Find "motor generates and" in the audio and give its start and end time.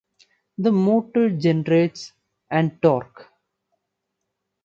0.71-2.81